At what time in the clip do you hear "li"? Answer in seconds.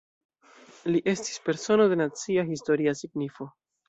0.95-1.01